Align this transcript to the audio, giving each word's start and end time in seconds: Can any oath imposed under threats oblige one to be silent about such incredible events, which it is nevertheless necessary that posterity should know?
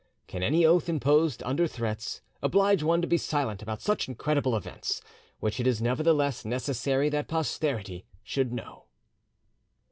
Can 0.25 0.41
any 0.41 0.65
oath 0.65 0.89
imposed 0.89 1.43
under 1.43 1.67
threats 1.67 2.21
oblige 2.41 2.81
one 2.81 3.03
to 3.03 3.07
be 3.07 3.19
silent 3.19 3.61
about 3.61 3.83
such 3.83 4.07
incredible 4.07 4.55
events, 4.57 4.99
which 5.39 5.59
it 5.59 5.67
is 5.67 5.79
nevertheless 5.79 6.43
necessary 6.43 7.07
that 7.09 7.27
posterity 7.27 8.07
should 8.23 8.51
know? 8.51 8.85